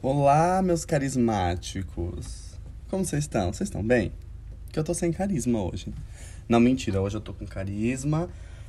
[0.00, 2.56] Olá, meus carismáticos.
[2.88, 3.52] Como vocês estão?
[3.52, 4.12] Vocês estão bem?
[4.64, 5.92] Porque eu tô sem carisma hoje.
[6.48, 8.28] Não, mentira, hoje eu tô com carisma.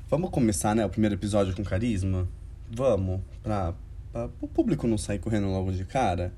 [0.09, 2.27] Vamos começar, né, o primeiro episódio com carisma?
[2.71, 3.75] Vamos, pra,
[4.11, 6.33] pra o público não sair correndo logo de cara.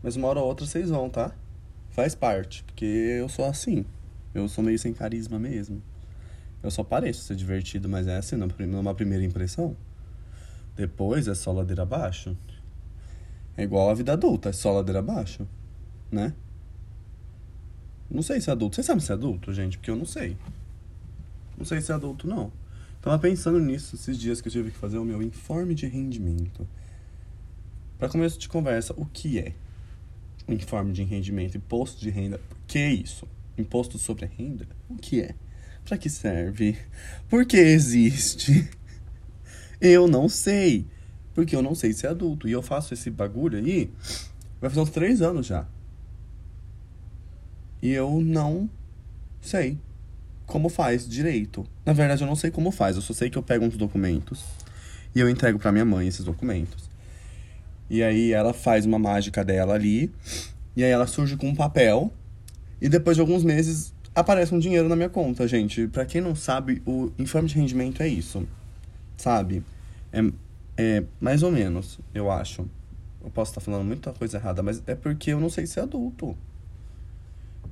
[0.00, 1.32] Mas uma hora ou outra vocês vão, tá?
[1.90, 3.84] Faz parte, porque eu sou assim.
[4.32, 5.82] Eu sou meio sem carisma mesmo.
[6.62, 9.76] Eu só pareço ser divertido, mas é assim, numa primeira impressão.
[10.76, 12.36] Depois é só ladeira abaixo.
[13.56, 15.46] É igual a vida adulta, é só ladeira abaixo,
[16.10, 16.34] né?
[18.10, 18.76] Não sei se é adulto.
[18.76, 19.78] Vocês sabem se é adulto, gente?
[19.78, 20.36] Porque eu não sei.
[21.56, 22.52] Não sei se é adulto, não.
[23.00, 26.66] Tava pensando nisso esses dias que eu tive que fazer o meu informe de rendimento.
[27.98, 29.54] Para começo de conversa, o que é
[30.48, 31.56] o informe de rendimento?
[31.56, 32.40] Imposto de renda.
[32.50, 33.26] O que isso?
[33.56, 34.66] Imposto sobre a renda?
[34.88, 35.34] O que é?
[35.84, 36.78] Para que serve?
[37.28, 38.70] Por que existe?
[39.80, 40.86] Eu não sei.
[41.34, 42.48] Porque eu não sei se é adulto.
[42.48, 43.90] E eu faço esse bagulho aí.
[44.60, 45.66] Vai fazer uns três anos já.
[47.82, 48.70] E eu não
[49.40, 49.78] sei
[50.46, 51.66] como faz direito.
[51.84, 52.96] Na verdade, eu não sei como faz.
[52.96, 54.44] Eu só sei que eu pego uns documentos
[55.14, 56.88] e eu entrego para minha mãe esses documentos.
[57.90, 60.10] E aí ela faz uma mágica dela ali.
[60.76, 62.12] E aí ela surge com um papel.
[62.80, 65.86] E depois de alguns meses aparece um dinheiro na minha conta, gente.
[65.88, 68.46] Para quem não sabe, o informe de rendimento é isso.
[69.16, 69.62] Sabe?
[70.12, 70.20] É,
[70.76, 72.68] é mais ou menos, eu acho.
[73.22, 76.36] Eu posso estar falando muita coisa errada, mas é porque eu não sei ser adulto.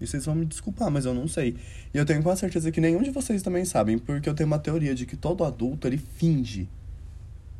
[0.00, 1.56] E vocês vão me desculpar, mas eu não sei.
[1.92, 4.58] E eu tenho quase certeza que nenhum de vocês também sabem, porque eu tenho uma
[4.58, 6.68] teoria de que todo adulto ele finge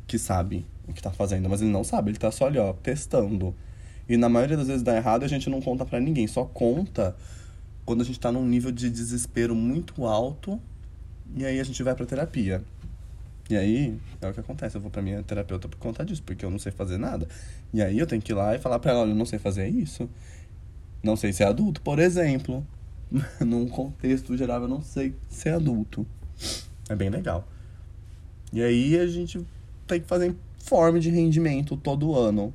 [0.07, 2.73] que sabe o que tá fazendo, mas ele não sabe, ele tá só ali, ó,
[2.73, 3.55] testando.
[4.07, 7.15] E na maioria das vezes dá errado a gente não conta para ninguém, só conta
[7.85, 10.59] quando a gente tá num nível de desespero muito alto
[11.35, 12.61] e aí a gente vai pra terapia.
[13.49, 14.77] E aí, é o que acontece.
[14.77, 17.27] Eu vou pra minha terapeuta por conta disso, porque eu não sei fazer nada.
[17.73, 19.39] E aí eu tenho que ir lá e falar pra ela, olha, eu não sei
[19.39, 20.09] fazer isso.
[21.01, 22.65] Não sei ser adulto, por exemplo.
[23.45, 26.05] Num contexto geral, eu não sei ser adulto.
[26.89, 27.47] É bem legal.
[28.51, 29.45] E aí a gente
[29.87, 32.53] tem que fazer informe de rendimento todo ano.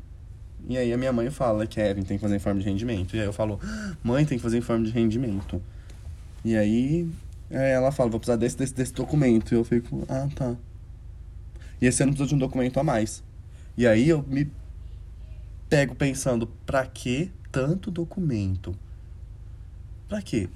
[0.68, 3.14] E aí a minha mãe fala, Kevin, tem que fazer informe de rendimento.
[3.14, 3.60] E aí eu falo,
[4.02, 5.62] mãe, tem que fazer informe de rendimento.
[6.44, 7.08] E aí,
[7.50, 9.52] aí ela fala, vou precisar desse, desse, desse documento.
[9.52, 10.56] E eu fico, ah, tá.
[11.80, 13.22] E esse ano precisa de um documento a mais.
[13.76, 14.50] E aí eu me
[15.68, 18.74] pego pensando, pra que tanto documento?
[20.08, 20.48] Pra quê?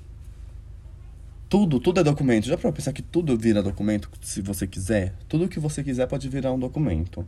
[1.48, 2.46] Tudo, tudo é documento.
[2.46, 5.14] Já para pensar que tudo vira documento se você quiser?
[5.28, 7.26] Tudo que você quiser pode virar um documento.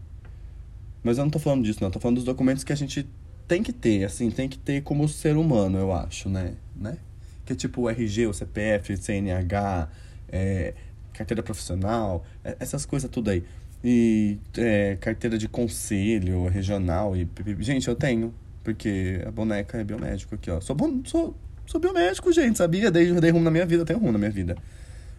[1.03, 1.89] Mas eu não tô falando disso, não.
[1.89, 3.07] Eu tô falando dos documentos que a gente
[3.47, 6.55] tem que ter, assim, tem que ter como ser humano, eu acho, né?
[6.75, 6.97] né?
[7.45, 9.89] Que é tipo o RG, o CPF, CNH,
[10.31, 10.73] é,
[11.13, 13.45] carteira profissional, é, essas coisas tudo aí.
[13.87, 17.15] E é, carteira de conselho regional.
[17.15, 17.29] e
[17.61, 18.35] Gente, eu tenho.
[18.63, 20.59] Porque a boneca é biomédico aqui, ó.
[20.59, 20.75] Sou,
[21.05, 21.37] sou,
[21.67, 22.91] sou biomédico, gente, sabia?
[22.91, 24.57] Dei, dei rumo na minha vida, tenho rumo na minha vida.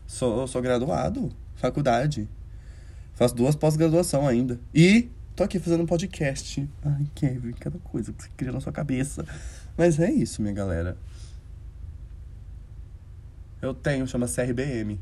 [0.08, 2.28] Sou, sou graduado, faculdade.
[3.14, 4.60] Faço duas pós-graduação ainda.
[4.74, 6.68] E tô aqui fazendo um podcast.
[6.84, 9.24] Ai, Kevin, cada coisa que você cria na sua cabeça.
[9.78, 10.98] Mas é isso, minha galera.
[13.62, 15.00] Eu tenho, chama CRBM.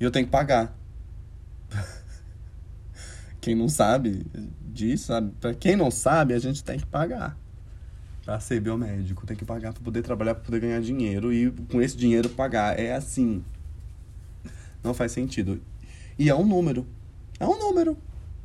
[0.00, 0.76] E eu tenho que pagar.
[3.40, 4.26] Quem não sabe
[4.72, 5.32] disso, sabe?
[5.40, 7.36] Pra quem não sabe, a gente tem que pagar.
[8.24, 11.80] Pra ser biomédico, tem que pagar pra poder trabalhar, pra poder ganhar dinheiro e com
[11.80, 12.78] esse dinheiro pagar.
[12.78, 13.42] É assim.
[14.82, 15.60] Não faz sentido.
[16.18, 16.86] E é um número.
[17.40, 17.96] É um número.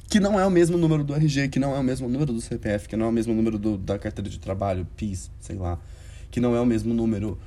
[0.07, 2.39] Que não é o mesmo número do RG, que não é o mesmo número do
[2.39, 5.79] CPF, que não é o mesmo número do, da carteira de trabalho, PIS, sei lá.
[6.29, 7.37] Que não é o mesmo número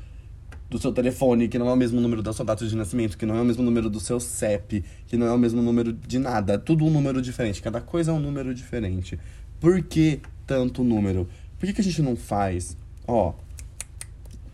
[0.69, 3.25] do seu telefone, que não é o mesmo número da sua data de nascimento, que
[3.25, 6.19] não é o mesmo número do seu CEP, que não é o mesmo número de
[6.19, 6.55] nada.
[6.55, 7.63] É tudo um número diferente.
[7.63, 9.19] Cada coisa é um número diferente.
[9.61, 11.29] Por que tanto número?
[11.59, 12.77] Por que, que a gente não faz?
[13.07, 13.35] Ó,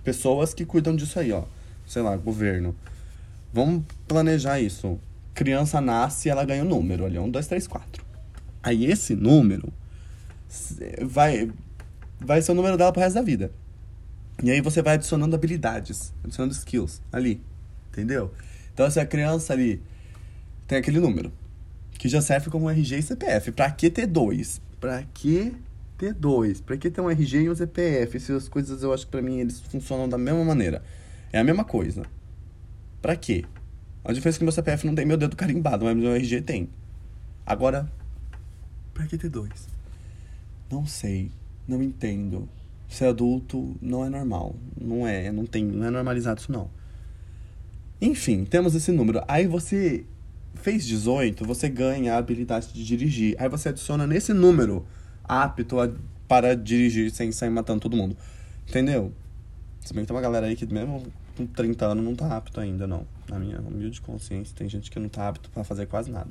[0.04, 1.44] pessoas que cuidam disso aí, ó.
[1.86, 2.74] Sei lá, governo.
[3.52, 4.98] Vamos planejar isso.
[5.34, 8.04] Criança nasce e ela ganha um número ali, um, dois, três, quatro.
[8.62, 9.72] Aí esse número
[11.02, 11.50] vai,
[12.20, 13.50] vai ser o número dela pro resto da vida.
[14.42, 17.40] E aí você vai adicionando habilidades, adicionando skills ali,
[17.90, 18.32] entendeu?
[18.74, 19.80] Então, se a criança ali
[20.66, 21.32] tem aquele número,
[21.92, 23.52] que já serve como RG e CPF.
[23.52, 24.60] Pra que ter dois?
[24.80, 25.54] Pra que
[25.96, 26.60] ter dois?
[26.60, 28.16] Pra que ter um RG e um CPF?
[28.16, 30.82] Essas coisas eu acho que pra mim eles funcionam da mesma maneira.
[31.32, 32.02] É a mesma coisa.
[33.00, 33.44] Pra quê?
[34.04, 36.68] A diferença é que meu CPF não tem meu dedo carimbado, mas meu RG tem.
[37.46, 37.88] Agora,
[38.92, 39.68] pra que ter dois?
[40.68, 41.30] Não sei.
[41.68, 42.48] Não entendo
[42.94, 44.54] ser adulto não é normal.
[44.80, 46.70] Não é, não tem, não é normalizado isso não.
[48.00, 49.22] Enfim, temos esse número.
[49.28, 50.04] Aí você
[50.54, 53.36] fez 18, você ganha a habilidade de dirigir.
[53.38, 54.84] Aí você adiciona nesse número
[55.24, 55.90] apto a
[56.28, 58.16] para dirigir sem sair matando todo mundo.
[58.66, 59.12] Entendeu?
[59.84, 61.04] Se bem que tem uma galera aí que mesmo
[61.36, 63.06] com 30 anos não tá apto ainda, não.
[63.28, 66.30] Na minha humilde consciência, tem gente que não tá apto para fazer quase nada.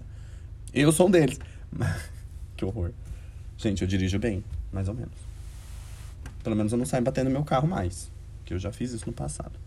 [0.73, 1.39] Eu sou um deles.
[2.57, 2.91] que horror.
[3.57, 5.30] Gente, eu dirijo bem, mais ou menos.
[6.43, 8.11] Pelo menos eu não saio batendo meu carro mais.
[8.45, 9.59] Que eu já fiz isso no passado.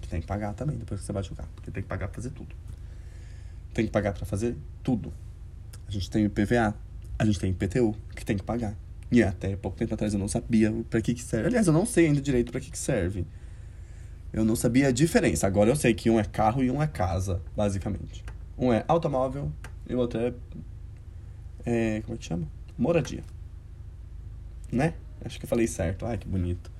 [0.00, 1.48] Que tem que pagar também depois que você bate o carro.
[1.54, 2.54] Porque tem que pagar pra fazer tudo.
[3.74, 5.12] Tem que pagar para fazer tudo.
[5.86, 6.74] A gente tem o IPVA,
[7.18, 8.74] a gente tem o IPTU, que tem que pagar.
[9.10, 11.46] E até pouco tempo atrás eu não sabia para que, que serve.
[11.46, 13.26] Aliás, eu não sei ainda direito para que, que serve.
[14.32, 15.46] Eu não sabia a diferença.
[15.46, 18.24] Agora eu sei que um é carro e um é casa, basicamente.
[18.58, 19.50] Um é automóvel
[19.88, 20.34] e o outro é.
[21.64, 22.46] é como é que chama?
[22.76, 23.24] Moradia.
[24.70, 24.92] Né?
[25.24, 26.06] Acho que eu falei certo.
[26.06, 26.70] Ai, que bonito.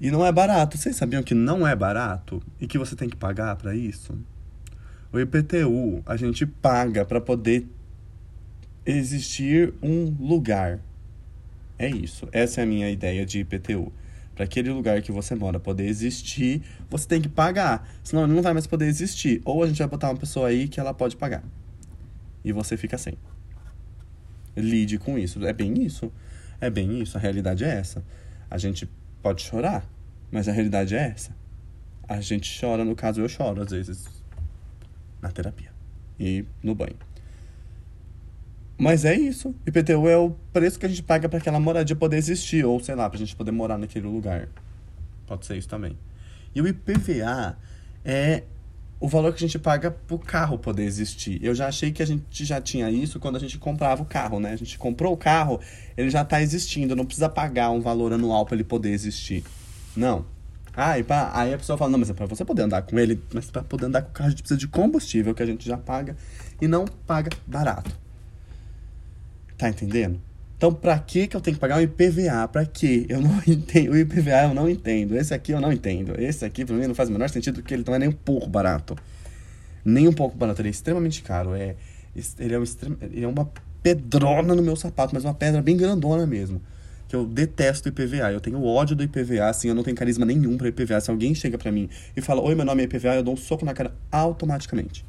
[0.00, 0.76] E não é barato.
[0.76, 2.42] Vocês sabiam que não é barato?
[2.60, 4.16] E que você tem que pagar para isso?
[5.12, 7.66] O IPTU a gente paga para poder
[8.84, 10.80] existir um lugar.
[11.78, 12.28] É isso.
[12.32, 13.92] Essa é a minha ideia de IPTU.
[14.34, 17.88] Para aquele lugar que você mora poder existir, você tem que pagar.
[18.04, 19.40] Senão ele não vai mais poder existir.
[19.46, 21.42] Ou a gente vai botar uma pessoa aí que ela pode pagar.
[22.44, 23.14] E você fica sem.
[24.54, 25.44] Lide com isso.
[25.46, 26.12] É bem isso.
[26.60, 27.16] É bem isso.
[27.16, 28.04] A realidade é essa.
[28.50, 28.88] A gente
[29.22, 29.84] pode chorar,
[30.30, 31.34] mas a realidade é essa.
[32.08, 34.06] A gente chora, no caso eu choro às vezes
[35.20, 35.70] na terapia
[36.18, 36.96] e no banho.
[38.78, 39.54] Mas é isso.
[39.66, 42.94] IPTU é o preço que a gente paga para aquela moradia poder existir, ou sei
[42.94, 44.48] lá, para a gente poder morar naquele lugar.
[45.26, 45.96] Pode ser isso também.
[46.54, 47.56] E o IPVA
[48.04, 48.42] é
[48.98, 51.38] o valor que a gente paga pro carro poder existir.
[51.44, 54.40] Eu já achei que a gente já tinha isso quando a gente comprava o carro,
[54.40, 54.52] né?
[54.52, 55.60] A gente comprou o carro,
[55.96, 59.44] ele já está existindo, não precisa pagar um valor anual para ele poder existir.
[59.94, 60.24] Não.
[60.74, 63.22] Ah, pá, aí a pessoa fala, não, mas é pra você poder andar com ele,
[63.32, 65.66] mas pra poder andar com o carro a gente precisa de combustível, que a gente
[65.66, 66.16] já paga,
[66.60, 67.90] e não paga barato.
[69.56, 70.20] Tá entendendo?
[70.56, 72.48] Então, pra que que eu tenho que pagar um IPVA?
[72.48, 73.04] Pra quê?
[73.08, 73.92] Eu não entendo.
[73.92, 75.16] O IPVA eu não entendo.
[75.16, 76.18] Esse aqui eu não entendo.
[76.18, 78.12] Esse aqui, pra mim, não faz o menor sentido, porque ele não é nem um
[78.12, 78.96] pouco barato.
[79.84, 80.62] Nem um pouco barato.
[80.62, 81.54] Ele é extremamente caro.
[81.54, 81.76] É,
[82.38, 82.64] ele, é um
[83.02, 83.50] ele é uma
[83.82, 86.60] pedrona no meu sapato, mas uma pedra bem grandona mesmo
[87.08, 88.32] que eu detesto IPVA.
[88.32, 91.00] Eu tenho ódio do IPVA, assim, eu não tenho carisma nenhum para IPVA.
[91.00, 93.36] Se alguém chega para mim e fala, oi, meu nome é IPVA, eu dou um
[93.36, 95.04] soco na cara automaticamente.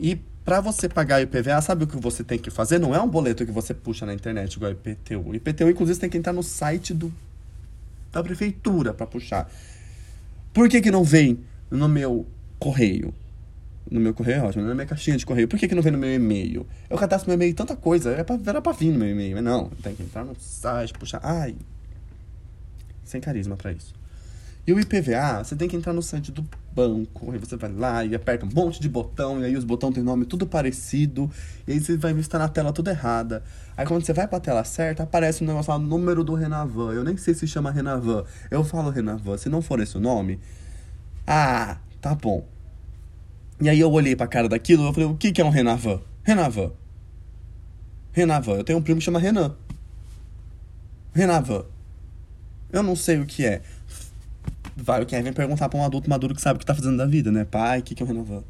[0.00, 2.78] E para você pagar IPVA, sabe o que você tem que fazer?
[2.78, 5.34] Não é um boleto que você puxa na internet igual IPTU.
[5.34, 7.12] IPTU, inclusive, tem que entrar no site do,
[8.12, 9.50] da prefeitura para puxar.
[10.52, 12.26] Por que, que não vem no meu
[12.58, 13.14] correio?
[13.90, 15.46] no meu correio é ótimo, na minha caixinha de correio.
[15.46, 16.66] Por que, que não vem no meu e-mail?
[16.88, 19.44] Eu cadastro meu e-mail tanta coisa, era pra, era pra vir no meu e-mail, mas
[19.44, 21.20] não, tem que entrar no site, puxar.
[21.22, 21.54] Ai,
[23.04, 23.94] sem carisma para isso.
[24.66, 28.02] E o IPVA, você tem que entrar no site do banco, aí você vai lá
[28.02, 31.30] e aperta um monte de botão, e aí os botões têm nome tudo parecido,
[31.66, 33.42] e aí você vai ver se tá na tela tudo errada.
[33.76, 36.92] Aí quando você vai pra tela certa, aparece um negócio lá, número do Renavan.
[36.94, 38.24] Eu nem sei se chama Renavan.
[38.50, 40.40] Eu falo Renavan, se não for esse o nome,
[41.26, 42.46] ah, tá bom.
[43.60, 46.00] E aí eu olhei pra cara daquilo e falei, o que, que é um Renavan?
[46.22, 46.72] Renavan.
[48.12, 48.54] Renavan.
[48.54, 49.54] Eu tenho um primo que chama Renan.
[51.12, 51.64] Renavan.
[52.72, 53.62] Eu não sei o que é.
[54.76, 57.06] Vai o Kevin perguntar pra um adulto maduro que sabe o que tá fazendo da
[57.06, 57.44] vida, né?
[57.44, 58.42] Pai, o que, que um Renavan?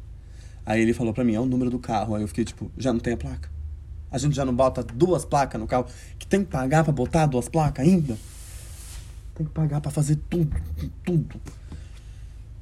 [0.65, 2.15] Aí ele falou pra mim, é o número do carro.
[2.15, 3.49] Aí eu fiquei tipo, já não tem a placa?
[4.11, 5.85] A gente já não bota duas placas no carro?
[6.17, 8.17] Que tem que pagar pra botar duas placas ainda?
[9.35, 10.55] Tem que pagar pra fazer tudo,
[11.03, 11.39] tudo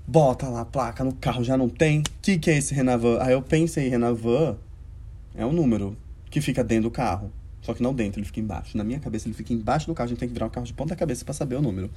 [0.08, 2.00] bota lá a placa no carro, já não tem.
[2.00, 3.20] O que, que é esse Renavan?
[3.22, 4.58] Aí eu pensei, Renavan
[5.36, 5.98] é um número
[6.30, 7.32] que fica dentro do carro.
[7.62, 8.78] Só que não dentro, ele fica embaixo.
[8.78, 10.08] Na minha cabeça, ele fica embaixo do carro.
[10.08, 11.90] A gente tem que virar o carro de ponta cabeça para saber o número.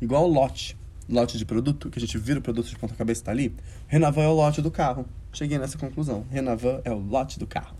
[0.00, 0.76] Igual o lote.
[1.08, 3.54] Lote de produto, que a gente vira o produto de ponta cabeça tá ali.
[3.86, 5.06] Renavan é o lote do carro.
[5.32, 6.26] Cheguei nessa conclusão.
[6.30, 7.76] Renavan é o lote do carro.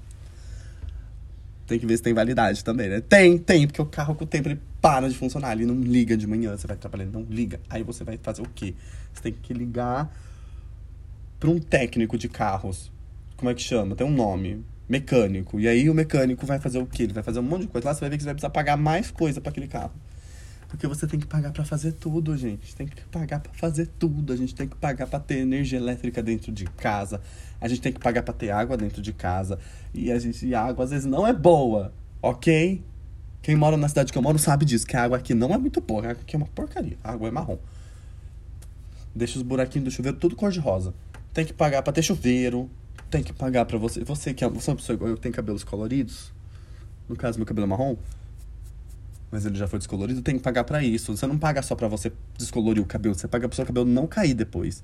[1.67, 3.03] Tem que ver se tem validade também, né?
[3.03, 6.17] Tem, tem, porque o carro com o tempo ele para de funcionar, ele não liga
[6.17, 7.61] de manhã, você vai trabalhando, não liga.
[7.69, 8.75] Aí você vai fazer o quê?
[9.13, 10.11] Você tem que ligar
[11.39, 12.91] para um técnico de carros.
[13.37, 13.95] Como é que chama?
[13.95, 14.65] Tem um nome.
[14.89, 15.61] Mecânico.
[15.61, 17.03] E aí o mecânico vai fazer o quê?
[17.03, 17.89] Ele vai fazer um monte de coisa.
[17.89, 19.93] Lá você vai ver que você vai precisar pagar mais coisa para aquele carro.
[20.69, 22.77] Porque você tem que pagar para fazer tudo, gente.
[22.77, 24.35] Tem que pagar para fazer tudo.
[24.35, 27.23] A gente tem que pagar para ter energia elétrica dentro de casa.
[27.59, 29.59] A gente tem que pagar para ter água dentro de casa.
[29.95, 32.85] E a gente e a água às vezes não é boa, ok?
[33.41, 35.59] Quem mora na cidade que eu moro sabe disso, que a água aqui não é
[35.59, 36.07] muito boa.
[36.07, 36.99] A água aqui é uma porcaria.
[37.03, 37.59] A água é marrom.
[39.15, 40.93] Deixa os buraquinhos do chuveiro tudo cor de rosa.
[41.33, 42.69] Tem que pagar para ter chuveiro.
[43.11, 44.05] Tem que pagar para você.
[44.05, 46.31] Você que é uma pessoa igual eu tem cabelos coloridos.
[47.09, 47.97] No caso, meu cabelo é marrom
[49.31, 51.17] mas ele já foi descolorido, tem que pagar para isso.
[51.17, 54.07] Você não paga só para você descolorir o cabelo, você paga pro seu cabelo não
[54.07, 54.83] cair depois.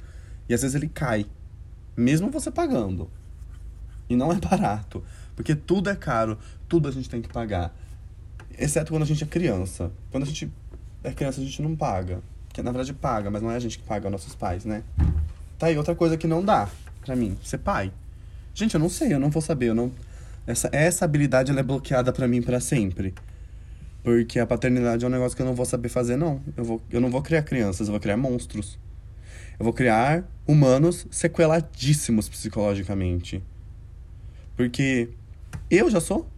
[0.49, 1.27] E às vezes ele cai,
[1.97, 3.11] mesmo você pagando.
[4.09, 5.03] E não é barato,
[5.35, 7.75] porque tudo é caro, tudo a gente tem que pagar.
[8.59, 9.91] Exceto quando a gente é criança.
[10.11, 10.53] Quando a gente
[11.03, 12.21] é criança, a gente não paga.
[12.53, 14.85] Que na verdade paga, mas não é a gente que paga, é nossos pais, né?
[15.59, 16.69] Tá aí outra coisa que não dá
[17.05, 17.93] pra mim, ser pai.
[18.55, 19.91] Gente, eu não sei, eu não vou saber, eu não...
[20.47, 23.15] Essa, essa habilidade, ela é bloqueada pra mim pra sempre.
[24.05, 26.43] Porque a paternidade é um negócio que eu não vou saber fazer, não.
[26.59, 28.79] Eu, vou, eu não vou criar crianças, eu vou criar monstros.
[29.59, 33.43] Eu vou criar humanos sequeladíssimos psicologicamente.
[34.55, 35.09] Porque
[35.71, 36.29] eu já sou.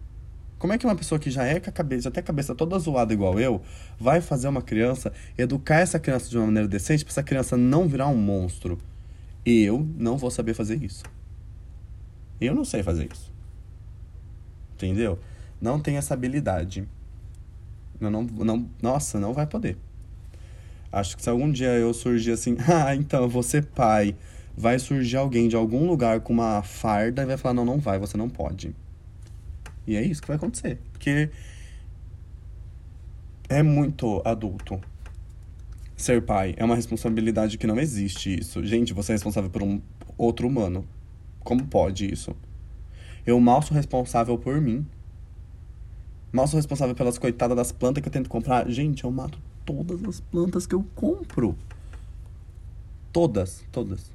[0.57, 2.55] Como é que uma pessoa que já é com a cabeça, já tem a cabeça
[2.55, 3.61] toda zoada igual eu,
[3.99, 7.85] vai fazer uma criança, educar essa criança de uma maneira decente para essa criança não
[7.85, 8.77] virar um monstro?
[9.45, 11.03] Eu não vou saber fazer isso.
[12.39, 13.29] Eu não sei fazer isso.
[14.73, 15.19] Entendeu?
[15.61, 16.87] Não tem essa habilidade.
[17.99, 19.77] Eu não, não, nossa, não vai poder.
[20.91, 24.15] Acho que se algum dia eu surgir assim, ah, então ser pai,
[24.55, 27.99] vai surgir alguém de algum lugar com uma farda e vai falar: não, não vai,
[27.99, 28.75] você não pode.
[29.85, 30.79] E é isso que vai acontecer.
[30.91, 31.29] Porque
[33.47, 34.81] é muito adulto
[35.95, 36.53] ser pai.
[36.57, 38.63] É uma responsabilidade que não existe isso.
[38.65, 39.81] Gente, você é responsável por um
[40.17, 40.85] outro humano.
[41.43, 42.35] Como pode isso?
[43.25, 44.85] Eu mal sou responsável por mim.
[46.37, 48.69] Mal sou responsável pelas coitadas das plantas que eu tento comprar.
[48.69, 51.57] Gente, eu mato todas as plantas que eu compro.
[53.11, 54.11] Todas, todas.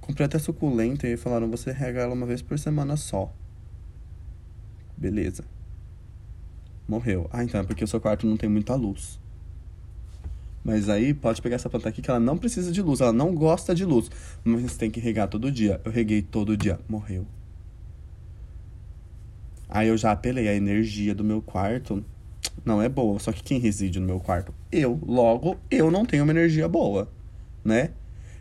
[0.00, 3.30] Comprei até suculenta e falaram, você rega ela uma vez por semana só.
[4.96, 5.44] Beleza.
[6.88, 7.28] Morreu.
[7.30, 9.20] Ah, então é porque o seu quarto não tem muita luz.
[10.64, 13.34] Mas aí pode pegar essa planta aqui que ela não precisa de luz, ela não
[13.34, 14.10] gosta de luz.
[14.42, 15.78] Mas você tem que regar todo dia.
[15.84, 16.80] Eu reguei todo dia.
[16.88, 17.26] Morreu.
[19.74, 22.04] Aí eu já apelei a energia do meu quarto.
[22.64, 23.18] Não é boa.
[23.18, 24.54] Só que quem reside no meu quarto?
[24.70, 25.00] Eu.
[25.04, 27.10] Logo, eu não tenho uma energia boa.
[27.64, 27.90] Né?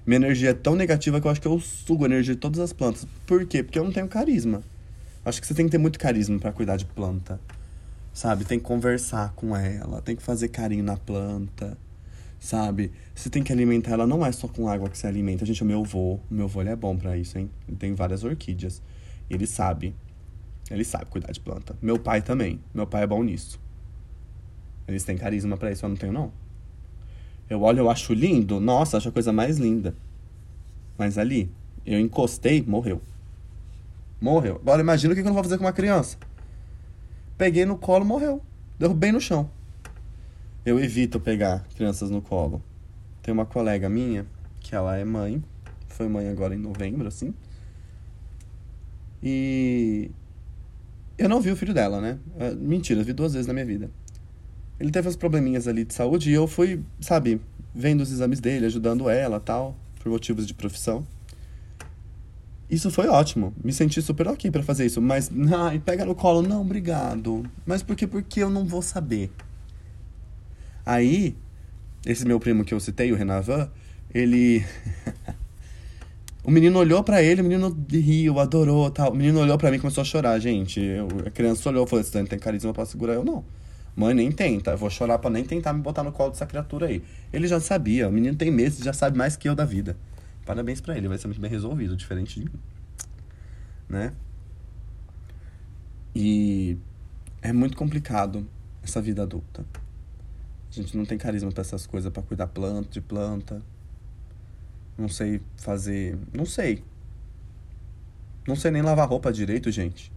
[0.05, 2.59] Minha energia é tão negativa que eu acho que eu sugo a energia de todas
[2.59, 3.07] as plantas.
[3.25, 3.63] Por quê?
[3.63, 4.61] Porque eu não tenho carisma.
[5.25, 7.39] Acho que você tem que ter muito carisma para cuidar de planta.
[8.13, 8.45] Sabe?
[8.45, 11.75] Tem que conversar com ela, tem que fazer carinho na planta.
[12.39, 12.91] Sabe?
[13.15, 15.47] Você tem que alimentar ela, não é só com água que você alimenta.
[15.47, 17.49] Gente, o meu avô, o meu avô ele é bom para isso, hein?
[17.67, 18.83] Ele tem várias orquídeas.
[19.27, 19.95] Ele sabe.
[20.73, 21.77] Ele sabe cuidar de planta.
[21.79, 22.59] Meu pai também.
[22.73, 23.61] Meu pai é bom nisso.
[24.87, 26.31] Eles têm carisma para isso, eu não tenho, não.
[27.47, 28.59] Eu olho, eu acho lindo.
[28.59, 29.95] Nossa, acho a coisa mais linda.
[30.97, 31.51] Mas ali,
[31.85, 32.99] eu encostei, morreu.
[34.19, 34.55] Morreu.
[34.55, 36.17] Agora imagina o que eu não vou fazer com uma criança.
[37.37, 38.41] Peguei no colo, morreu.
[38.79, 39.47] Derrubei no chão.
[40.65, 42.63] Eu evito pegar crianças no colo.
[43.21, 44.25] Tem uma colega minha,
[44.59, 45.43] que ela é mãe.
[45.87, 47.31] Foi mãe agora em novembro, assim.
[49.21, 50.09] E
[51.17, 52.17] eu não vi o filho dela, né?
[52.59, 53.89] Mentira, vi duas vezes na minha vida.
[54.79, 57.39] Ele teve uns probleminhas ali de saúde e eu fui, sabe,
[57.73, 61.05] vendo os exames dele, ajudando ela tal, por motivos de profissão.
[62.69, 63.53] Isso foi ótimo.
[63.63, 64.99] Me senti super ok para fazer isso.
[65.01, 66.41] Mas, ai, pega no colo.
[66.41, 67.45] Não, obrigado.
[67.65, 68.07] Mas por quê?
[68.07, 69.31] Porque eu não vou saber.
[70.85, 71.35] Aí,
[72.05, 73.69] esse meu primo que eu citei, o Renavan,
[74.13, 74.65] ele.
[76.43, 79.11] o menino olhou para ele, o menino riu, adorou tal.
[79.11, 80.79] O menino olhou para mim e começou a chorar, gente.
[80.81, 83.13] Eu, a criança olhou e falou: Você tem carisma pra segurar?
[83.13, 83.45] Eu não.
[83.95, 84.71] Mãe, nem tenta.
[84.71, 87.01] Eu vou chorar pra nem tentar me botar no colo dessa criatura aí.
[87.31, 88.09] Ele já sabia.
[88.09, 89.95] O menino tem meses, já sabe mais que eu da vida.
[90.45, 92.59] Parabéns para ele, vai ser muito bem resolvido, diferente de mim.
[93.87, 94.11] Né?
[96.13, 96.77] E
[97.41, 98.45] é muito complicado
[98.83, 99.65] essa vida adulta.
[100.69, 103.61] A gente não tem carisma para essas coisas, para cuidar planta, de planta.
[104.97, 106.83] Não sei fazer, não sei.
[108.47, 110.11] Não sei nem lavar roupa direito, gente.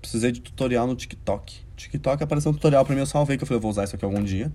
[0.00, 1.60] Precisei de tutorial no TikTok.
[1.76, 3.96] TikTok apareceu um tutorial para mim, eu salvei que eu falei, eu vou usar isso
[3.96, 4.50] aqui algum dia.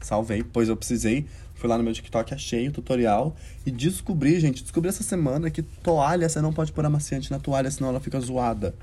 [0.00, 1.26] Salvei, pois eu precisei
[1.62, 5.62] Fui lá no meu TikTok, achei o tutorial e descobri, gente, descobri essa semana que
[5.62, 8.74] toalha você não pode pôr amaciante na toalha, senão ela fica zoada.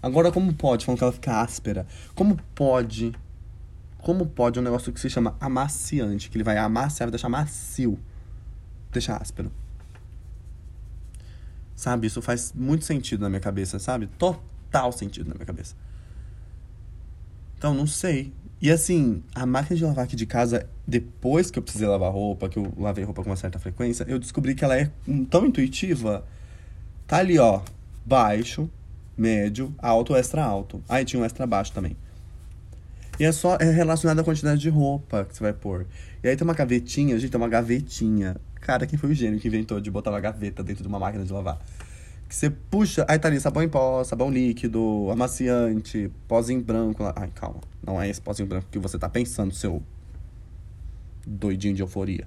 [0.00, 0.84] Agora, como pode?
[0.84, 1.84] Falando que ela fica áspera.
[2.14, 3.12] Como pode?
[3.98, 7.98] Como pode um negócio que se chama amaciante, que ele vai amaciar, vai deixar macio,
[8.94, 9.52] deixar áspero?
[11.74, 12.06] Sabe?
[12.06, 14.06] Isso faz muito sentido na minha cabeça, sabe?
[14.06, 15.74] Total sentido na minha cabeça.
[17.58, 18.32] Então, não sei.
[18.60, 22.48] E assim, a máquina de lavar aqui de casa, depois que eu precisei lavar roupa,
[22.48, 24.90] que eu lavei roupa com uma certa frequência, eu descobri que ela é
[25.28, 26.24] tão intuitiva.
[27.06, 27.60] Tá ali, ó,
[28.06, 28.70] baixo,
[29.16, 30.82] médio, alto, extra alto.
[30.88, 31.96] Aí tinha um extra baixo também.
[33.18, 35.86] E é só é relacionado à quantidade de roupa que você vai pôr.
[36.22, 38.36] E aí tem uma gavetinha, gente, tem uma gavetinha.
[38.64, 41.22] Cara, quem foi o gênio que inventou de botar uma gaveta dentro de uma máquina
[41.22, 41.58] de lavar?
[42.26, 47.04] Que você puxa, aí tá ali sabão em pó, sabão líquido, amaciante, pozinho branco.
[47.14, 47.60] Ai, calma.
[47.86, 49.82] Não é esse pozinho branco que você tá pensando, seu
[51.26, 52.26] doidinho de euforia.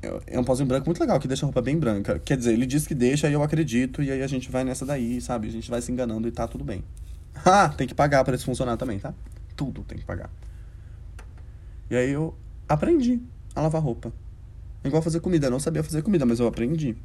[0.00, 2.18] É, é um pozinho branco muito legal, que deixa a roupa bem branca.
[2.18, 4.86] Quer dizer, ele diz que deixa, e eu acredito, e aí a gente vai nessa
[4.86, 5.48] daí, sabe?
[5.48, 6.82] A gente vai se enganando e tá tudo bem.
[7.44, 9.12] Ah, tem que pagar para isso funcionar também, tá?
[9.54, 10.30] Tudo tem que pagar.
[11.90, 12.34] E aí eu
[12.66, 13.20] aprendi
[13.54, 14.10] a lavar roupa.
[14.86, 15.48] É igual fazer comida.
[15.48, 16.96] Eu não sabia fazer comida, mas eu aprendi.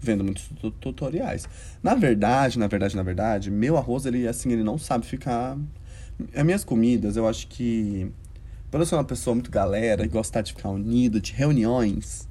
[0.00, 0.48] Vendo muitos
[0.80, 1.48] tutoriais.
[1.82, 5.58] Na verdade, na verdade, na verdade, meu arroz, ele assim, ele não sabe ficar.
[6.32, 8.10] As minhas comidas, eu acho que.
[8.70, 12.28] Por eu ser uma pessoa muito galera e gostar de ficar unido, de reuniões,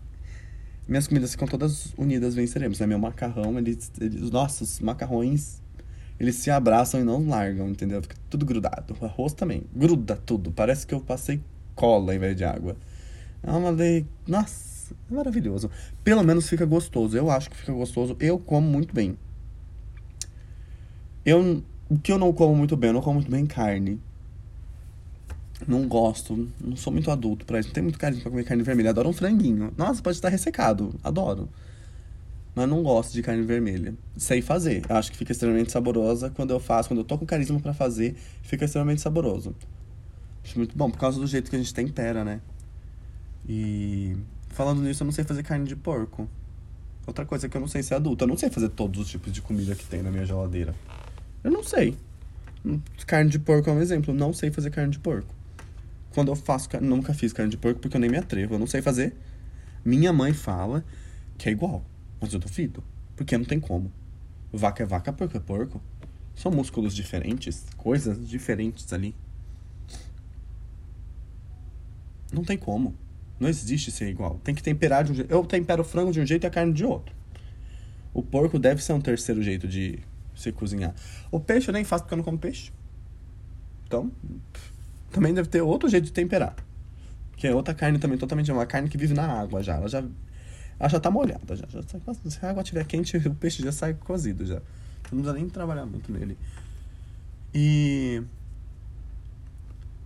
[0.87, 2.79] minhas comidas ficam todas unidas, venceremos.
[2.79, 2.87] Né?
[2.87, 5.61] Meu macarrão, eles, eles, os nossos macarrões,
[6.17, 8.01] eles se abraçam e não largam, entendeu?
[8.01, 8.95] Fica tudo grudado.
[8.99, 10.51] O arroz também, gruda tudo.
[10.51, 11.41] Parece que eu passei
[11.75, 12.77] cola em vez de água.
[13.43, 14.05] É uma lei.
[14.25, 15.69] Nossa, é maravilhoso.
[16.03, 17.15] Pelo menos fica gostoso.
[17.15, 18.15] Eu acho que fica gostoso.
[18.19, 19.17] Eu como muito bem.
[21.25, 21.63] Eu.
[21.89, 23.99] O que eu não como muito bem, eu não como muito bem carne.
[25.67, 27.69] Não gosto, não sou muito adulto pra isso.
[27.69, 28.89] Não tenho muito carinho pra comer carne vermelha.
[28.89, 29.71] Adoro um franguinho.
[29.77, 30.95] Nossa, pode estar ressecado.
[31.03, 31.49] Adoro.
[32.55, 33.93] Mas não gosto de carne vermelha.
[34.17, 34.83] Sei fazer.
[34.89, 36.89] Acho que fica extremamente saborosa quando eu faço.
[36.89, 39.55] Quando eu tô com carisma para fazer, fica extremamente saboroso.
[40.43, 42.41] Acho muito bom, por causa do jeito que a gente tempera, né?
[43.47, 44.15] E
[44.49, 46.27] falando nisso, eu não sei fazer carne de porco.
[47.05, 48.23] Outra coisa que eu não sei ser adulto.
[48.23, 50.73] Eu não sei fazer todos os tipos de comida que tem na minha geladeira.
[51.43, 51.97] Eu não sei.
[53.05, 54.13] Carne de porco é um exemplo.
[54.13, 55.33] Eu não sei fazer carne de porco.
[56.13, 56.69] Quando eu faço.
[56.81, 58.55] Nunca fiz carne de porco porque eu nem me atrevo.
[58.55, 59.13] Eu não sei fazer.
[59.83, 60.85] Minha mãe fala
[61.37, 61.83] que é igual.
[62.21, 62.81] Mas eu duvido.
[63.17, 63.91] Porque não tem como.
[64.51, 65.81] Vaca é vaca, porco é porco.
[66.33, 67.65] São músculos diferentes.
[67.75, 69.13] Coisas diferentes ali.
[72.31, 72.95] Não tem como.
[73.39, 74.39] Não existe ser igual.
[74.43, 75.31] Tem que temperar de um jeito.
[75.31, 77.13] Eu tempero frango de um jeito e a carne de outro.
[78.13, 79.99] O porco deve ser um terceiro jeito de
[80.35, 80.93] se cozinhar.
[81.31, 82.71] O peixe eu nem faço porque eu não como peixe.
[83.87, 84.11] Então,
[85.11, 86.55] também deve ter outro jeito de temperar.
[87.35, 88.49] Que é outra carne também, totalmente.
[88.49, 89.75] É uma carne que vive na água já.
[89.75, 90.03] Ela já,
[90.79, 91.55] ela já tá molhada.
[91.55, 94.61] Já, já, se a água estiver quente, o peixe já sai cozido já.
[95.11, 96.37] Não precisa nem trabalhar muito nele.
[97.53, 98.21] E.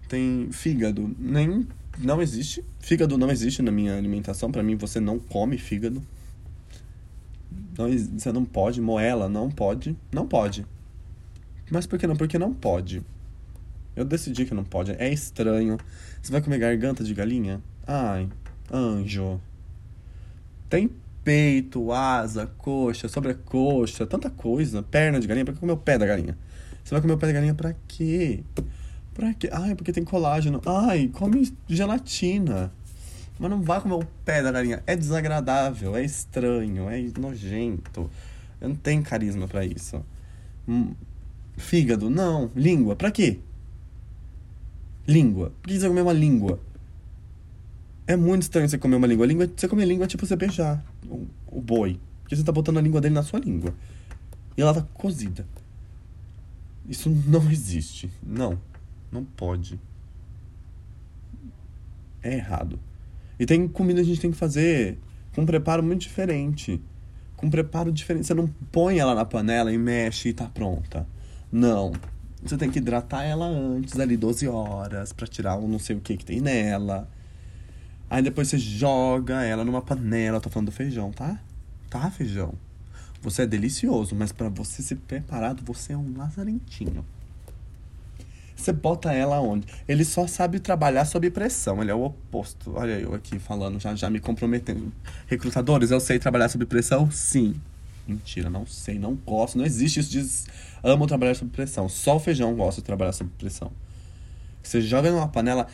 [0.08, 1.14] Tem fígado.
[1.20, 2.64] Nem não existe.
[2.80, 4.52] Fígado não existe na minha alimentação.
[4.52, 6.02] Para mim, você não come fígado.
[7.78, 8.82] Não, você não pode.
[8.82, 9.96] Moela, não pode.
[10.12, 10.66] Não pode.
[11.70, 12.16] Mas por que não?
[12.16, 13.04] Porque não pode.
[13.96, 14.92] Eu decidi que não pode.
[14.92, 15.78] É estranho.
[16.22, 17.62] Você vai comer garganta de galinha?
[17.86, 18.30] Ai,
[18.72, 19.42] anjo.
[20.70, 20.90] Tem
[21.24, 24.84] peito, asa, coxa, sobrecoxa, tanta coisa.
[24.84, 25.46] Perna de galinha.
[25.46, 26.38] Pra que comer o pé da galinha?
[26.84, 28.44] Você vai comer o pé da galinha pra quê?
[29.18, 29.50] Pra quê?
[29.52, 30.62] Ai, porque tem colágeno.
[30.64, 32.72] Ai, come gelatina.
[33.40, 34.84] Mas não vá comer o pé da galinha.
[34.86, 38.12] É desagradável, é estranho, é nojento.
[38.62, 40.06] Eu não tenho carisma para isso.
[40.68, 40.94] Hum,
[41.58, 42.52] fígado, não.
[42.56, 43.40] Língua, pra quê?
[45.08, 45.52] Língua.
[45.64, 46.60] Por que você comer uma língua?
[48.06, 49.26] É muito estranho você comer uma língua.
[49.26, 52.00] língua você comer língua é tipo você beijar o, o boi.
[52.22, 53.74] Porque você tá botando a língua dele na sua língua.
[54.56, 55.44] E ela tá cozida.
[56.88, 58.12] Isso não existe.
[58.22, 58.60] Não.
[59.12, 59.80] Não pode.
[62.24, 62.80] É errado.
[63.40, 64.98] E tem comida que a gente tem que fazer
[65.34, 66.82] com um preparo muito diferente.
[67.36, 68.28] Com um preparo diferente.
[68.28, 71.08] Você não põe ela na panela e mexe e tá pronta.
[71.52, 71.94] Não.
[72.44, 76.00] Você tem que hidratar ela antes, ali 12 horas, para tirar o não sei o
[76.00, 77.08] que que tem nela.
[78.10, 80.38] Aí depois você joga ela numa panela.
[80.38, 81.40] Eu tô falando do feijão, tá?
[81.90, 82.54] Tá, feijão?
[83.22, 87.06] Você é delicioso, mas para você ser preparado, você é um lazarentinho.
[88.58, 89.68] Você bota ela onde?
[89.88, 91.82] Ele só sabe trabalhar sob pressão.
[91.82, 92.74] Ele é o oposto.
[92.76, 94.92] Olha eu aqui falando, já, já me comprometendo.
[95.28, 97.10] Recrutadores, eu sei trabalhar sob pressão?
[97.12, 97.56] Sim.
[98.08, 99.58] Mentira, não sei, não gosto.
[99.58, 100.26] Não existe isso de
[100.84, 101.88] amo trabalhar sob pressão.
[101.88, 103.72] Só o feijão gosta de trabalhar sob pressão.
[104.64, 105.68] Você joga numa panela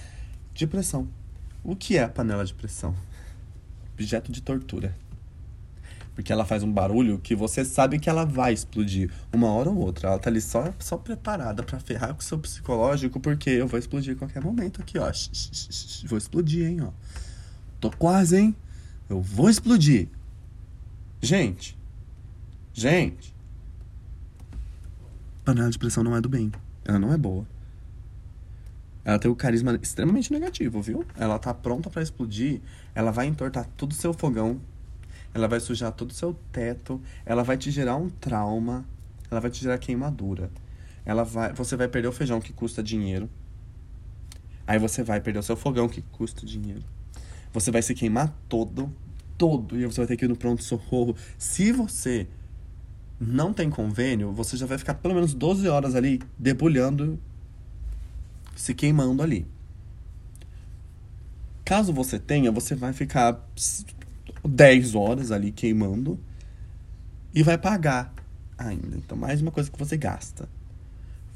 [0.53, 1.07] de pressão.
[1.63, 2.93] O que é a panela de pressão?
[3.93, 4.93] Objeto de tortura.
[6.15, 9.77] Porque ela faz um barulho que você sabe que ela vai explodir uma hora ou
[9.77, 10.09] outra.
[10.09, 13.79] Ela tá ali só, só preparada para ferrar com o seu psicológico, porque eu vou
[13.79, 15.11] explodir a qualquer momento aqui, ó.
[16.05, 16.91] Vou explodir, hein, ó.
[17.79, 18.55] Tô quase, hein?
[19.09, 20.07] Eu vou explodir.
[21.21, 21.77] Gente.
[22.73, 23.33] Gente.
[25.43, 26.51] Panela de pressão não é do bem.
[26.85, 27.45] Ela não é boa.
[29.03, 31.05] Ela tem o carisma extremamente negativo, viu?
[31.17, 32.61] Ela tá pronta para explodir.
[32.95, 34.61] Ela vai entortar todo o seu fogão
[35.33, 38.85] ela vai sujar todo o seu teto, ela vai te gerar um trauma,
[39.29, 40.51] ela vai te gerar queimadura.
[41.05, 43.29] Ela vai, você vai perder o feijão que custa dinheiro.
[44.65, 46.83] Aí você vai perder o seu fogão que custa dinheiro.
[47.51, 48.93] Você vai se queimar todo,
[49.37, 51.15] todo, e você vai ter que ir no pronto socorro.
[51.37, 52.27] Se você
[53.19, 57.19] não tem convênio, você já vai ficar pelo menos 12 horas ali debulhando,
[58.55, 59.45] se queimando ali.
[61.65, 63.41] Caso você tenha, você vai ficar
[64.43, 66.19] 10 horas ali queimando
[67.33, 68.13] e vai pagar
[68.57, 68.97] ainda.
[68.97, 70.47] Então, mais uma coisa que você gasta.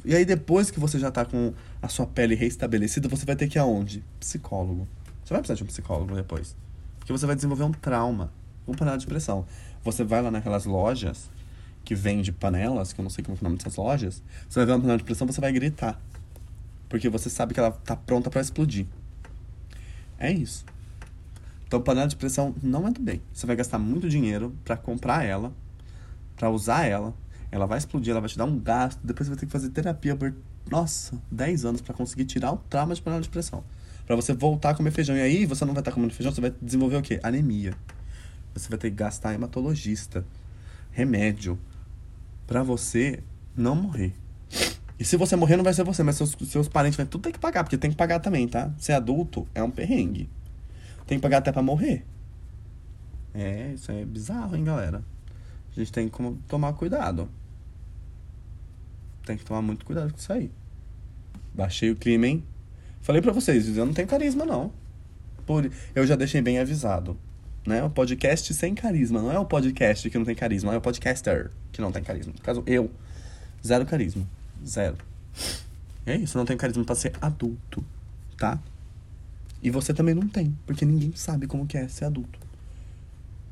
[0.06, 3.48] E aí, depois que você já tá com a sua pele restabelecida, você vai ter
[3.48, 4.04] que ir aonde?
[4.20, 4.88] Psicólogo.
[5.24, 6.56] Você vai precisar de um psicólogo depois.
[7.00, 8.32] Porque você vai desenvolver um trauma,
[8.68, 9.46] um panela de pressão.
[9.84, 11.30] Você vai lá naquelas lojas
[11.84, 14.66] que vende panelas, que eu não sei como é o nome dessas lojas, você vai
[14.66, 15.98] ver uma panela de pressão, você vai gritar.
[16.90, 18.86] Porque você sabe que ela tá pronta para explodir.
[20.20, 20.66] É isso.
[21.68, 23.22] Então, panela de pressão não é do bem.
[23.34, 25.54] Você vai gastar muito dinheiro para comprar ela,
[26.36, 27.14] para usar ela.
[27.52, 29.00] Ela vai explodir, ela vai te dar um gasto.
[29.04, 30.34] Depois você vai ter que fazer terapia por,
[30.70, 33.64] nossa, 10 anos para conseguir tirar o trauma de panela de pressão.
[34.06, 35.16] Para você voltar a comer feijão.
[35.18, 37.20] E aí você não vai estar comendo feijão, você vai desenvolver o quê?
[37.22, 37.74] Anemia.
[38.54, 40.26] Você vai ter que gastar hematologista,
[40.92, 41.60] remédio,
[42.48, 43.22] para você
[43.56, 44.14] não morrer.
[45.00, 47.34] E se você morrer, não vai ser você, mas seus, seus parentes vão tudo ter
[47.34, 48.72] que pagar, porque tem que pagar também, tá?
[48.80, 50.30] Ser adulto é um perrengue.
[51.08, 52.06] Tem que pagar até pra morrer.
[53.34, 55.02] É, isso é bizarro, hein, galera?
[55.72, 56.18] A gente tem que
[56.48, 57.30] tomar cuidado.
[59.26, 60.52] Tem que tomar muito cuidado com isso aí.
[61.54, 62.44] Baixei o crime, hein?
[63.02, 64.72] Falei pra vocês, eu não tenho carisma, não.
[65.46, 65.72] Por...
[65.96, 67.18] Eu já deixei bem avisado.
[67.66, 67.84] Né?
[67.84, 69.22] O podcast sem carisma.
[69.22, 72.34] Não é o podcast que não tem carisma, é o podcaster que não tem carisma.
[72.36, 72.92] No caso, eu.
[73.66, 74.26] Zero carisma.
[74.66, 74.98] Zero.
[76.06, 77.84] É isso, não tenho carisma para ser adulto,
[78.38, 78.60] tá?
[79.62, 82.40] E você também não tem, porque ninguém sabe como que é ser adulto.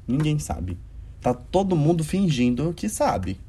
[0.08, 0.78] Ninguém sabe.
[1.22, 3.40] Tá todo mundo fingindo que sabe.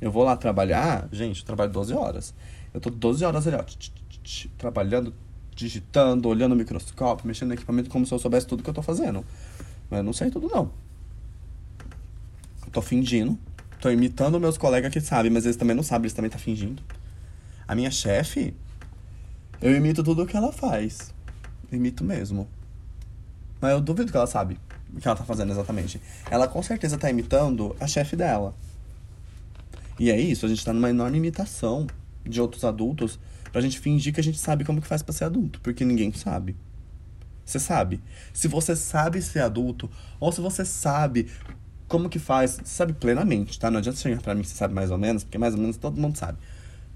[0.00, 2.34] Eu vou lá trabalhar, gente, eu trabalho 12 horas.
[2.72, 3.64] Eu tô 12 horas ali, ó,
[4.58, 5.14] trabalhando,
[5.54, 8.82] digitando, olhando o microscópio, mexendo no equipamento como se eu soubesse tudo que eu tô
[8.82, 9.24] fazendo.
[9.90, 10.70] Mas eu não sei tudo, não.
[12.66, 13.38] Eu tô fingindo
[13.84, 16.82] Tô imitando meus colegas que sabem, mas eles também não sabem, eles também tá fingindo.
[17.68, 18.56] A minha chefe,
[19.60, 21.13] eu imito tudo o que ela faz.
[21.72, 22.48] Imito mesmo.
[23.60, 24.58] Mas eu duvido que ela sabe
[24.94, 26.00] o que ela tá fazendo exatamente.
[26.30, 28.54] Ela com certeza tá imitando a chefe dela.
[29.98, 31.86] E é isso, a gente tá numa enorme imitação
[32.24, 33.18] de outros adultos
[33.52, 36.12] pra gente fingir que a gente sabe como que faz pra ser adulto, porque ninguém
[36.12, 36.56] sabe.
[37.44, 38.02] Você sabe.
[38.32, 41.30] Se você sabe ser adulto, ou se você sabe
[41.86, 43.70] como que faz, você sabe plenamente, tá?
[43.70, 45.76] Não adianta chegar pra mim que você sabe mais ou menos, porque mais ou menos
[45.76, 46.38] todo mundo sabe.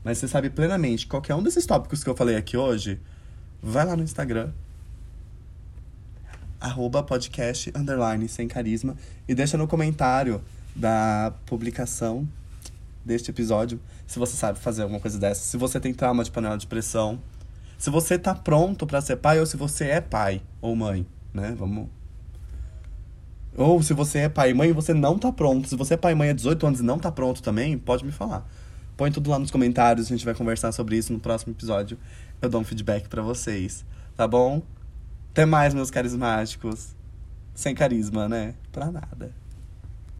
[0.02, 3.00] Mas você sabe plenamente qualquer um desses tópicos que eu falei aqui hoje,
[3.62, 4.50] vai lá no Instagram,
[6.60, 8.96] arroba podcast, underline, sem carisma,
[9.28, 10.42] e deixa no comentário
[10.74, 12.28] da publicação
[13.04, 16.56] deste episódio se você sabe fazer alguma coisa dessa, se você tem trauma de panela
[16.56, 17.20] de pressão,
[17.78, 21.54] se você tá pronto para ser pai ou se você é pai ou mãe, né?
[21.56, 21.88] Vamos
[23.58, 25.68] ou se você é pai e mãe e você não tá pronto.
[25.68, 28.04] Se você é pai e mãe há 18 anos e não tá pronto também, pode
[28.04, 28.48] me falar.
[28.96, 31.98] Põe tudo lá nos comentários, a gente vai conversar sobre isso no próximo episódio.
[32.40, 33.84] Eu dou um feedback para vocês,
[34.16, 34.62] tá bom?
[35.32, 36.94] Até mais, meus carismáticos.
[37.54, 38.54] Sem carisma, né?
[38.70, 39.32] Pra nada.